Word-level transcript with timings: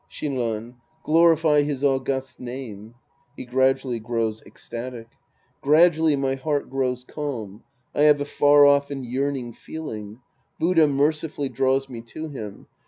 Shinran. 0.09 0.77
Glorify 1.03 1.61
his 1.61 1.83
august 1.83 2.39
name. 2.39 2.95
{He 3.37 3.45
gradually 3.45 3.99
p 3.99 4.11
ows 4.13 4.41
ecstatic^) 4.47 5.05
Gradually 5.61 6.15
my 6.15 6.33
heart 6.33 6.71
grows 6.71 7.03
calm. 7.03 7.61
I 7.93 8.01
have 8.05 8.19
a 8.19 8.25
far 8.25 8.65
off 8.65 8.89
and 8.89 9.05
yearning 9.05 9.53
feeling. 9.53 10.19
Buddha 10.59 10.87
merci 10.87 11.27
fully 11.27 11.49
draws 11.49 11.87
me 11.87 12.01
to 12.01 12.29
him. 12.29 12.65